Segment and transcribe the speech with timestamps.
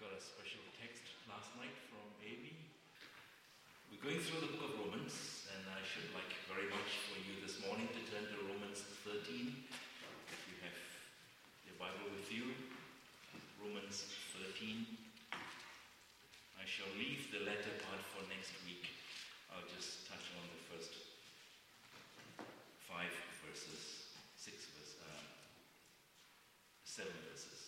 [0.00, 2.56] got a special text last night from AB.
[3.92, 7.36] We're going through the book of Romans, and I should like very much for you
[7.44, 10.72] this morning to turn to Romans 13, if you have
[11.68, 12.48] your Bible with you.
[13.60, 14.08] Romans
[14.40, 14.88] 13.
[15.36, 18.88] I shall leave the latter part for next week.
[19.52, 20.96] I'll just touch on the first
[22.88, 23.12] five
[23.44, 25.20] verses, six verses, uh,
[26.88, 27.60] seven verses.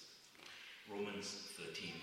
[0.89, 2.02] Romans 13.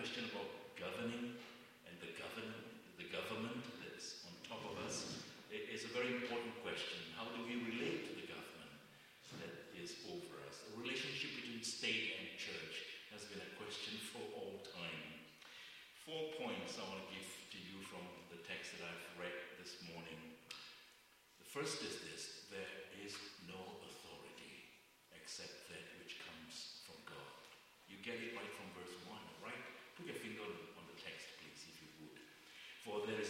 [0.00, 0.48] question about
[0.80, 1.36] governing
[1.84, 2.64] and the government,
[2.96, 5.20] the government that's on top of us
[5.52, 7.04] is a very important question.
[7.12, 8.72] How do we relate to the government
[9.44, 10.64] that is over us?
[10.72, 15.04] The relationship between state and church has been a question for all time.
[16.08, 18.00] Four points I want to give to you from
[18.32, 20.16] the text that I've read this morning.
[21.44, 22.09] The first is this.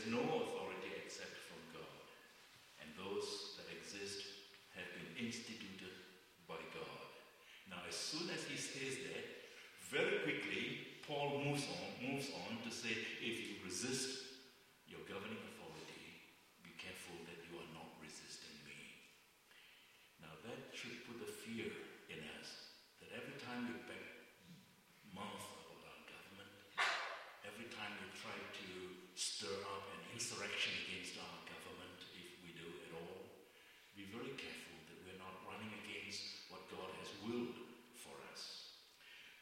[0.00, 2.00] is no authority except from God,
[2.80, 4.24] and those that exist
[4.72, 5.92] have been instituted
[6.48, 7.04] by God.
[7.68, 9.24] Now, as soon as he says that,
[9.92, 14.29] very quickly, Paul moves on, moves on to say, if you resist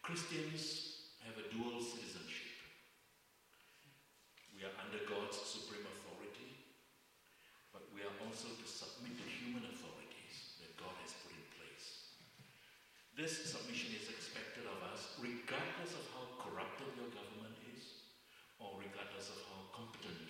[0.08, 2.56] Christians have a dual citizenship.
[4.56, 6.64] We are under God's supreme authority,
[7.76, 12.16] but we are also to submit to human authorities that God has put in place.
[13.20, 18.08] This submission is expected of us regardless of how corrupted your government is
[18.56, 20.24] or regardless of how competent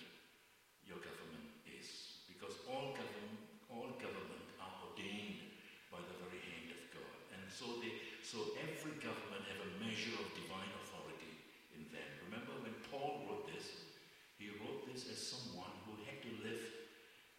[0.83, 2.19] your government is.
[2.27, 5.39] Because all government, all government are ordained
[5.87, 7.15] by the very hand of God.
[7.31, 7.95] And so they
[8.29, 11.33] so every government have a measure of divine authority
[11.73, 12.05] in them.
[12.29, 13.89] Remember when Paul wrote this,
[14.37, 16.61] he wrote this as someone who had to live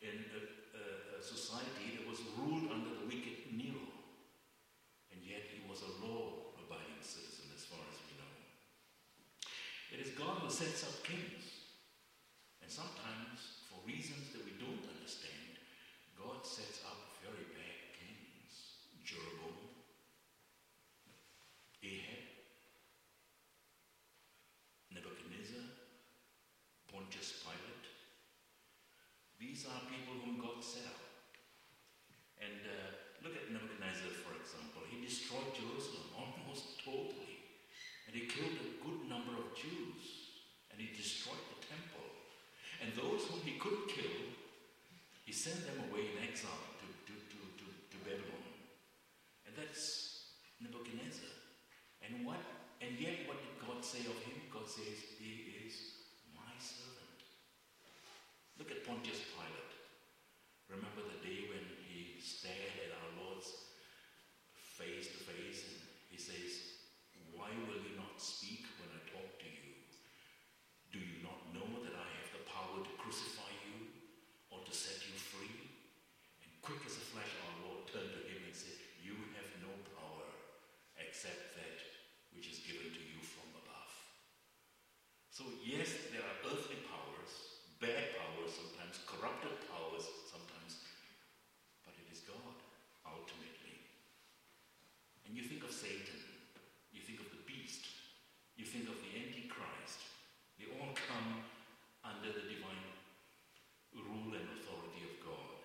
[0.02, 0.84] in a, a,
[1.14, 3.86] a society that was ruled under the wicked Nero.
[5.14, 8.34] And yet he was a law abiding citizen as far as we know.
[9.94, 11.72] It is God who sets up kings.
[12.60, 15.56] And sometimes, for reasons that we don't understand,
[16.12, 18.84] God sets up very bad kings.
[19.00, 19.56] Jeroboam,
[21.80, 22.44] Ahab,
[24.92, 25.64] Nebuchadnezzar,
[26.92, 27.88] Pontius Pilate.
[29.40, 31.00] These are people whom God set up.
[32.36, 34.84] And uh, look at Nebuchadnezzar, for example.
[34.92, 37.48] He destroyed Jerusalem almost totally.
[38.04, 40.20] And he killed a good number of Jews.
[40.80, 42.08] And he destroyed the temple.
[42.80, 44.16] And those whom he couldn't kill,
[45.24, 48.48] he sent them away in exile to, to, to, to, to Babylon.
[49.46, 51.30] And that's Nebuchadnezzar.
[52.00, 52.40] And what
[52.80, 54.40] and yet what did God say of him?
[54.48, 56.00] God says, He is
[56.32, 57.20] my servant.
[58.56, 59.72] Look at Pontius Pilate.
[60.72, 63.52] Remember the day when he stared at our Lord's
[64.56, 65.76] face to face and
[66.08, 66.80] he says,
[67.36, 69.76] Why will you not speak when I talk to you?
[70.88, 73.92] Do you not know that I have the power to crucify you
[74.48, 75.68] or to set you free?
[76.40, 79.70] And quick as a flash, our Lord turned to him and said, You have no
[80.00, 80.26] power
[80.96, 81.90] except that
[82.34, 83.92] which is given to you from above.
[85.30, 87.32] So, yes, there are earthly powers,
[87.82, 90.80] bad powers sometimes, corrupted powers sometimes,
[91.84, 92.56] but it is God
[93.06, 93.76] ultimately.
[95.26, 96.18] And you think of Satan,
[96.94, 97.86] you think of the beast,
[98.56, 100.00] you think of the Antichrist,
[100.58, 101.44] they all come
[102.04, 102.88] under the divine
[103.96, 105.60] rule and authority of God.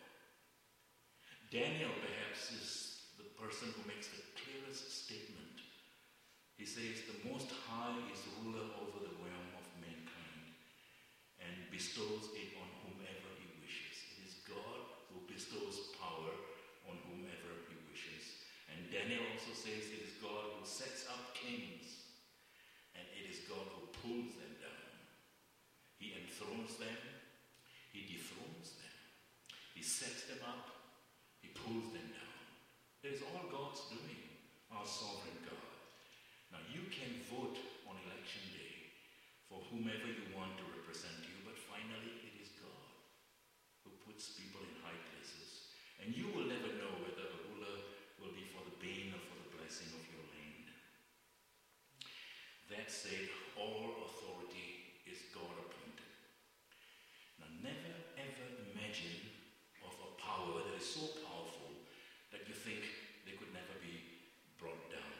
[1.51, 2.69] Daniel, perhaps, is
[3.15, 5.55] the person who makes the clearest statement.
[6.55, 10.55] He says, The Most High is ruler over the realm of mankind
[11.43, 13.95] and bestows it on whomever he wishes.
[14.15, 16.31] It is God who bestows power
[16.87, 18.39] on whomever he wishes.
[18.71, 22.09] And Daniel says, It is God who sets up kings,
[22.95, 24.89] and it is God who pulls them down.
[26.01, 27.01] He enthrones them,
[27.93, 28.95] he dethrones them,
[29.75, 30.71] he sets them up,
[31.43, 32.25] he pulls them down.
[33.05, 34.23] It is all God's doing,
[34.73, 35.75] our sovereign God.
[36.49, 38.95] Now, you can vote on election day
[39.45, 42.89] for whomever you want to represent you, but finally, it is God
[43.85, 45.69] who puts people in high places.
[46.01, 47.77] And you will never know whether a ruler
[48.17, 50.65] will be for the bane or for the blessing of your land.
[52.69, 56.09] That said, all authority is God appointed.
[57.37, 59.21] Now, never ever imagine
[59.85, 61.85] of a power that is so powerful
[62.33, 62.81] that you think
[63.21, 64.25] they could never be
[64.57, 65.13] brought down.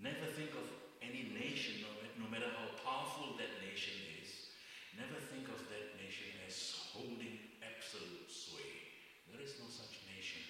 [0.00, 0.64] Never think of
[1.04, 1.92] any nation, no,
[2.24, 3.92] no matter how powerful that nation
[4.24, 4.48] is,
[4.96, 6.56] never think of that nation as
[6.96, 8.96] holding absolute sway.
[9.28, 10.40] There is no such nation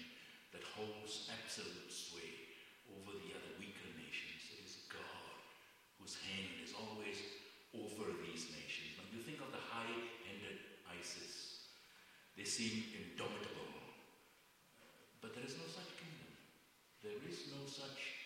[0.55, 2.55] that holds absolute sway
[2.95, 4.47] over the other weaker nations.
[4.55, 5.27] It is God
[5.99, 7.19] whose hand is always
[7.75, 8.95] over these nations.
[8.95, 11.67] When you think of the high-handed ISIS,
[12.39, 13.69] they seem indomitable.
[15.21, 16.25] But there is no such kingdom.
[17.05, 18.16] There is no such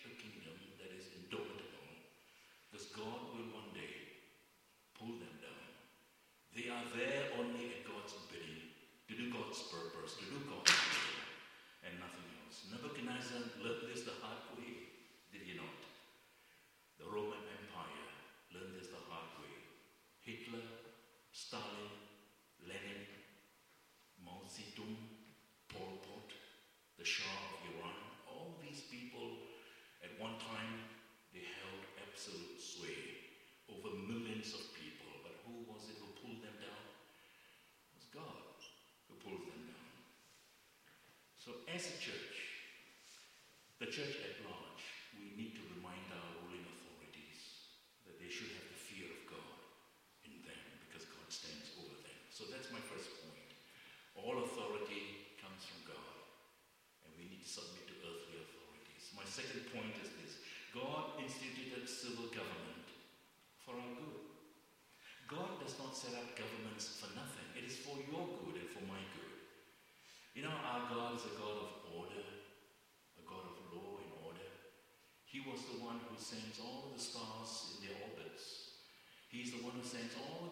[41.82, 42.38] as a church,
[43.82, 44.86] the church at large,
[45.18, 47.74] we need to remind our ruling authorities
[48.06, 49.58] that they should have the fear of God
[50.22, 52.20] in them because God stands over them.
[52.30, 53.50] So that's my first point.
[54.14, 56.22] All authority comes from God,
[57.02, 59.10] and we need to submit to earthly authorities.
[59.18, 60.38] My second point is this
[60.70, 62.94] God instituted civil government
[63.58, 64.22] for our good.
[65.26, 68.86] God does not set up governments for nothing, it is for your good and for
[68.86, 69.32] my good.
[70.32, 71.51] You know, our God is a God
[79.92, 80.51] things all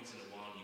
[0.00, 0.59] points in a while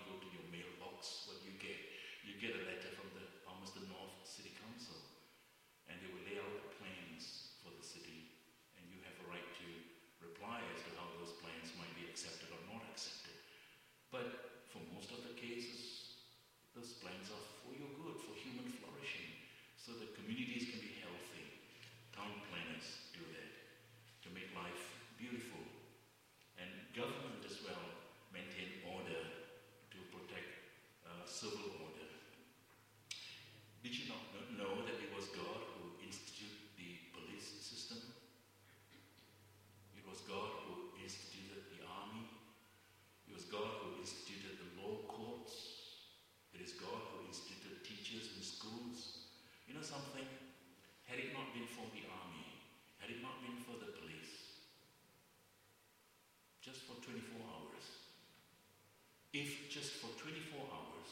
[59.36, 61.08] if just for 24 hours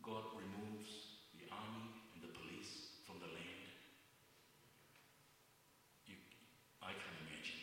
[0.00, 3.68] God removes the army and the police from the land,
[6.08, 6.16] you,
[6.80, 7.60] I can imagine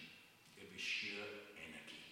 [0.53, 1.25] it would be sheer
[1.57, 2.05] anarchy.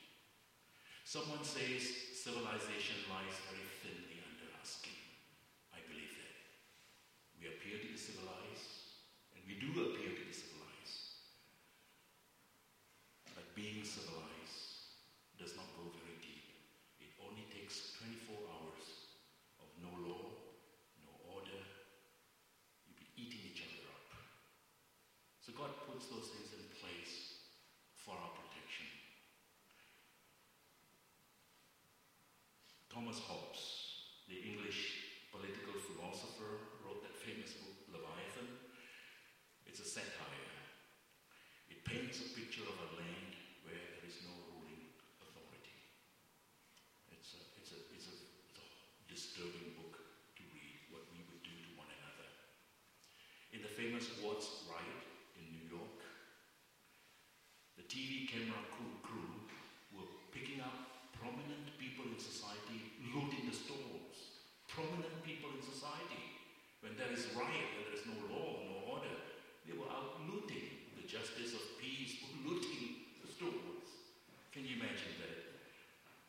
[1.06, 1.86] Someone says
[2.18, 4.98] civilization lies very thinly under our skin.
[5.70, 6.36] I believe that.
[7.38, 8.98] We appear to be civilized,
[9.38, 11.22] and we do appear to be civilized.
[13.38, 14.35] But being civilized,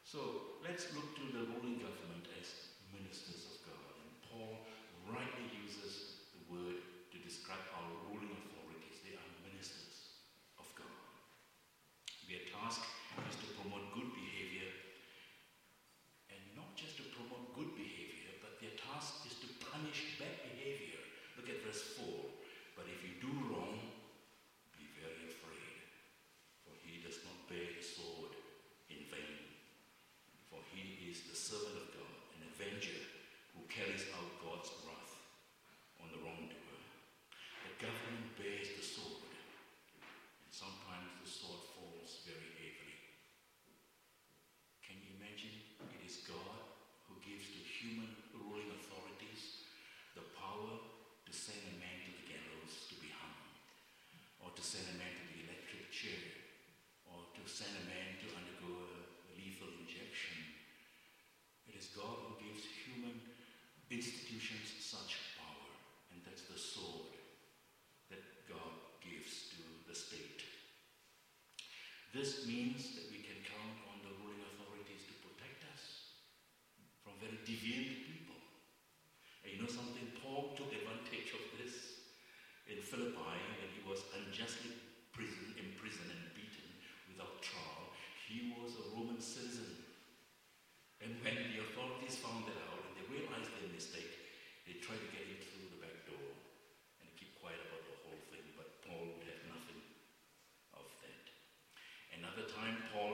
[0.07, 2.16] So let's look to the ruling government.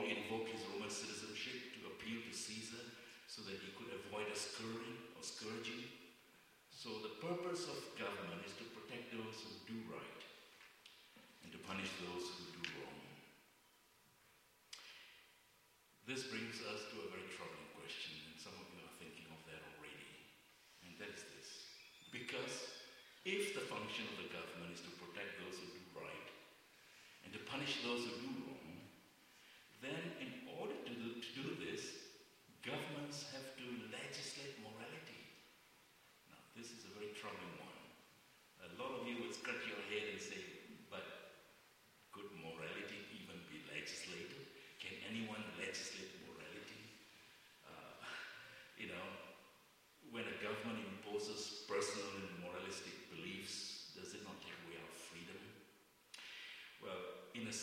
[0.03, 2.83] Invoked his Roman citizenship to appeal to Caesar
[3.27, 5.87] so that he could avoid a scourging or scourging.
[6.69, 10.21] So the purpose of government is to protect those who do right
[11.47, 12.99] and to punish those who do wrong.
[16.03, 19.39] This brings us to a very troubling question, and some of you are thinking of
[19.47, 20.11] that already,
[20.83, 21.49] and that is this.
[22.11, 22.75] Because
[23.23, 26.29] if the function of the government is to protect those who do right
[27.23, 28.52] and to punish those who do wrong,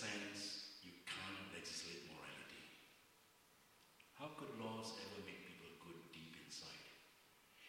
[0.01, 2.65] sense, you can't legislate morality.
[4.17, 6.89] How could laws ever make people good deep inside?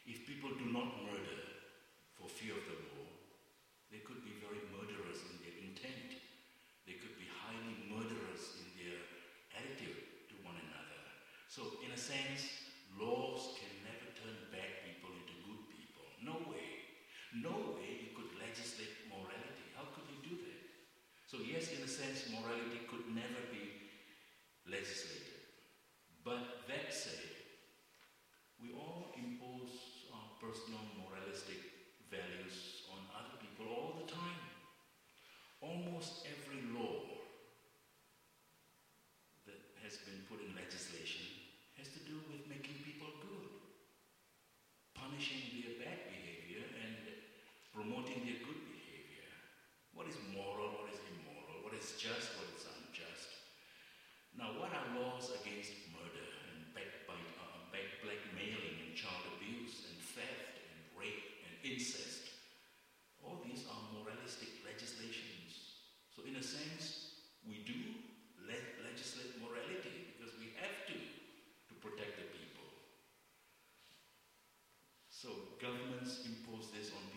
[0.08, 1.44] If people do not murder
[2.16, 3.04] for fear of the law,
[3.92, 6.24] they could be very murderous in their intent.
[6.88, 8.96] They could be highly murderous in their
[9.52, 11.04] attitude to one another.
[11.52, 12.61] So, in a sense,
[22.02, 22.41] sense more.
[75.62, 77.11] governments impose this on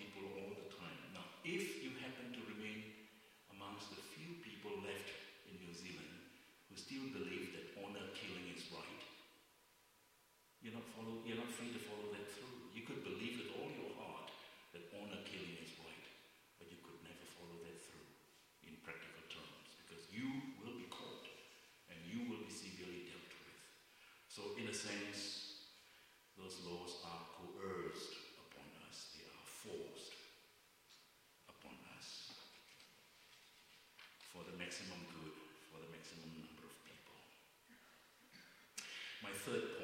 [39.44, 39.83] third point.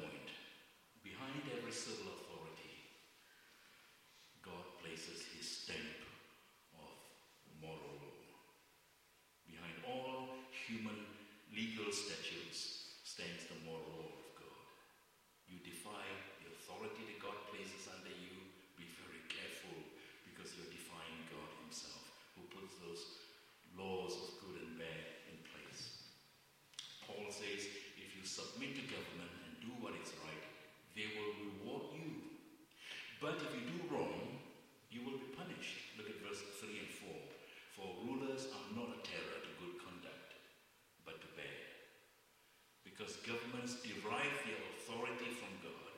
[43.11, 45.91] because governments derive their authority from God.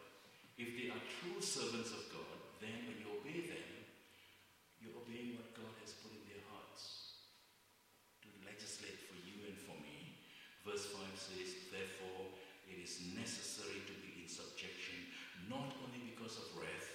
[0.57, 3.69] If they are true servants of God, then when you obey them,
[4.81, 7.21] you're obeying what God has put in their hearts
[8.25, 10.25] to legislate for you and for me.
[10.65, 12.33] Verse 5 says, Therefore,
[12.65, 15.13] it is necessary to be in subjection,
[15.45, 16.92] not only because of wrath,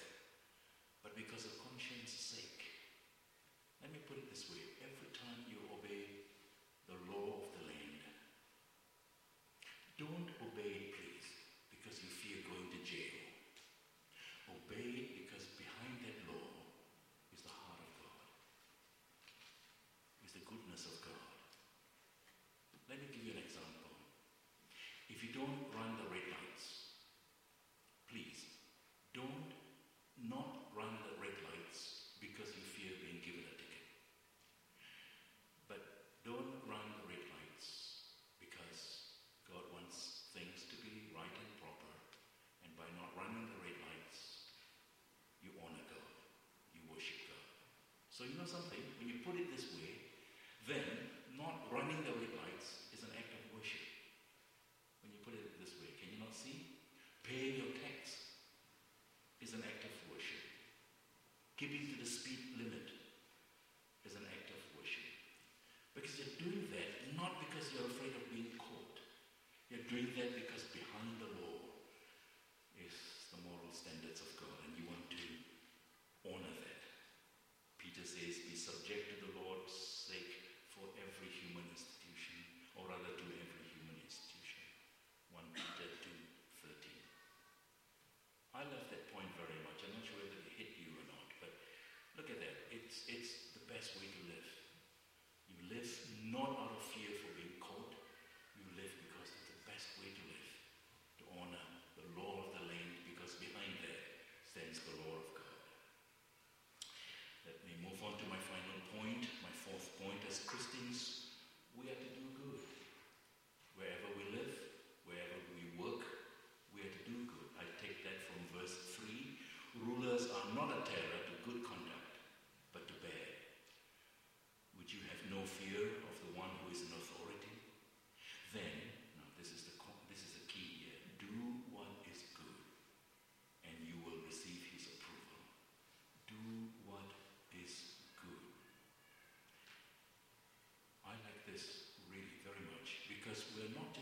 [48.49, 48.78] something.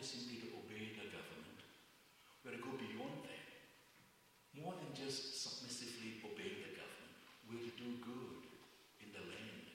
[0.07, 1.59] simply to obey the government.
[2.39, 3.47] We've to go beyond that.
[4.55, 7.19] More than just submissively obey the government,
[7.51, 8.39] we're to do good
[9.03, 9.67] in the land.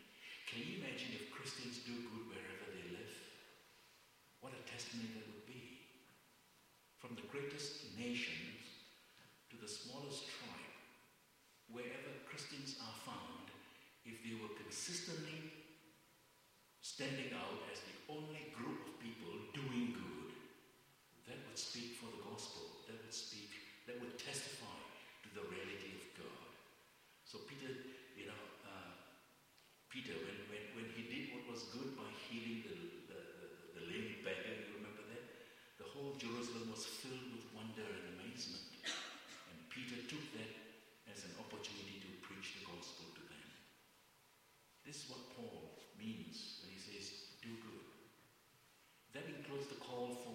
[0.48, 3.12] Can you imagine if Christians do good wherever they live?
[4.40, 5.84] What a testimony that would be.
[6.96, 8.88] From the greatest nations
[9.52, 10.76] to the smallest tribe,
[11.68, 13.52] wherever Christians are found,
[14.08, 15.52] if they were consistently
[16.80, 17.62] standing out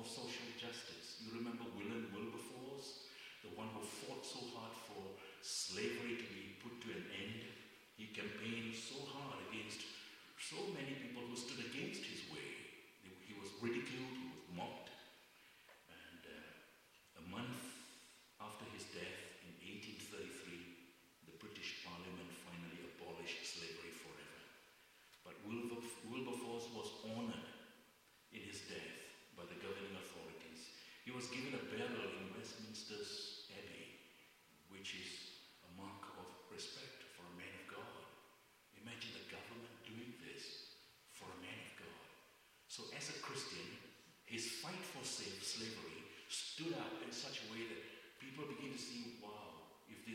[0.08, 1.20] social justice.
[1.20, 3.12] You remember William Wilberforce,
[3.44, 4.67] the one who fought so hard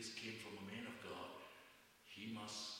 [0.03, 1.31] this came from a man of God,
[2.03, 2.72] he must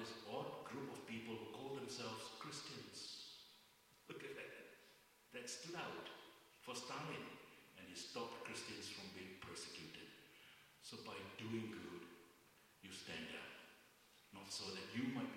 [0.00, 3.36] this odd group of people who call themselves Christians.
[4.08, 4.52] Look at that.
[5.36, 6.08] That stood out
[6.64, 7.24] for Stalin
[7.76, 10.08] and he stopped Christians from being persecuted.
[10.80, 12.04] So by doing good,
[12.80, 13.56] you stand out.
[14.32, 15.32] Not so that you might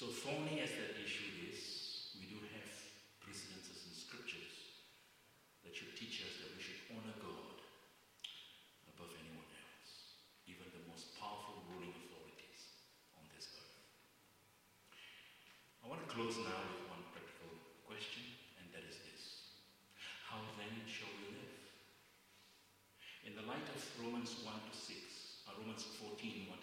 [0.00, 2.72] So thorny as that issue is, we do have
[3.20, 4.80] precedences in scriptures
[5.60, 7.60] that should teach us that we should honor God
[8.96, 10.16] above anyone else,
[10.48, 12.80] even the most powerful ruling authorities
[13.12, 13.76] on this earth.
[15.84, 17.52] I want to close now with one practical
[17.84, 18.24] question,
[18.56, 19.52] and that is this.
[20.24, 21.60] How then shall we live?
[23.28, 26.59] In the light of Romans 1 to 6, or Romans 14, 1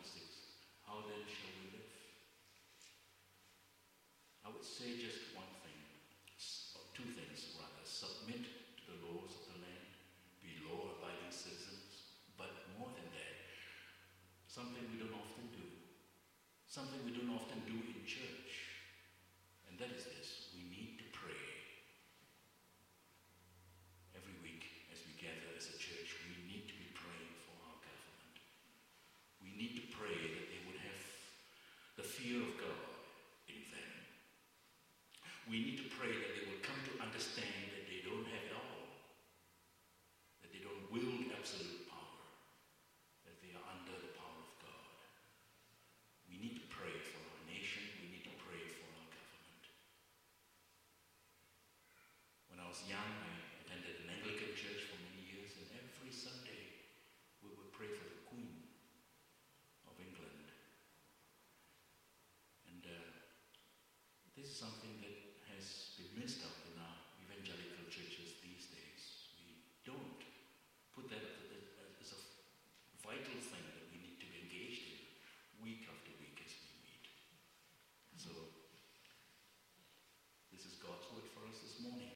[52.67, 53.16] I was young.